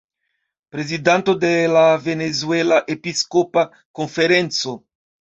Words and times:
Prezidanto 0.75 1.33
de 1.43 1.49
la 1.73 1.83
"Venezuela 2.05 2.79
Episkopa 2.93 3.65
Konferenco". 3.99 4.73